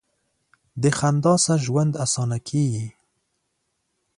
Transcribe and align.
د 0.81 0.83
خندا 0.97 1.33
سره 1.45 1.61
ژوند 1.65 1.91
اسانه 2.03 2.37
کیږي. 2.47 2.87